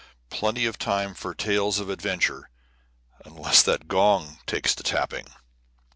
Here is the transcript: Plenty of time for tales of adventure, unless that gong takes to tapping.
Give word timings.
Plenty 0.31 0.65
of 0.65 0.79
time 0.79 1.13
for 1.13 1.35
tales 1.35 1.77
of 1.77 1.87
adventure, 1.87 2.49
unless 3.23 3.61
that 3.61 3.87
gong 3.87 4.39
takes 4.47 4.73
to 4.73 4.81
tapping. 4.81 5.27